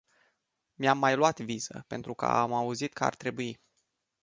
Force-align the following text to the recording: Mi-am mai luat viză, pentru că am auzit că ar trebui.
Mi-am 0.75 0.97
mai 0.97 1.15
luat 1.15 1.39
viză, 1.39 1.83
pentru 1.87 2.13
că 2.13 2.25
am 2.25 2.53
auzit 2.53 2.93
că 2.93 3.03
ar 3.03 3.15
trebui. 3.15 3.59